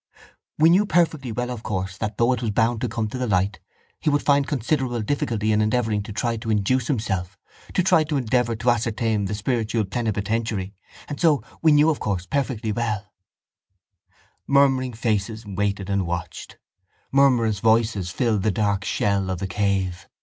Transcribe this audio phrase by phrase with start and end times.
[0.57, 3.27] —We knew perfectly well of course that though it was bound to come to the
[3.27, 3.59] light
[3.99, 7.37] he would find considerable difficulty in endeavouring to try to induce himself
[7.75, 10.73] to try to endeavour to ascertain the spiritual plenipotentiary
[11.07, 13.13] and so we knew of course perfectly well—
[14.47, 16.57] Murmuring faces waited and watched;
[17.11, 20.07] murmurous voices filled the dark shell of the cave.